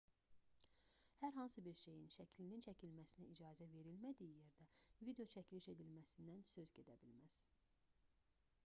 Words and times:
hər 1.17 1.35
hansı 1.35 1.63
bir 1.67 1.75
şeyin 1.81 2.07
şəklinin 2.13 2.63
çəkilməsinə 2.67 3.27
icazə 3.35 3.67
verilmədiyi 3.75 4.33
yerdə 4.39 4.67
videoçəkiliş 5.11 5.71
edilməsindən 5.77 6.45
söz 6.55 6.75
gedə 6.81 6.99
bilməz 7.05 7.39